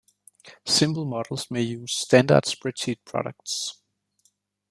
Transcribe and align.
Simple 0.65 1.05
models 1.05 1.51
may 1.51 1.61
use 1.61 1.93
standard 1.93 2.45
spreadsheet 2.45 2.97
products. 3.05 3.81